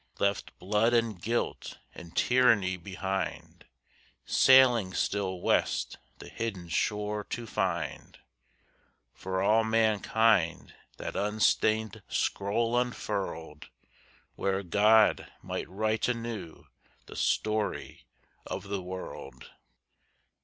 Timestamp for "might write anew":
15.43-16.65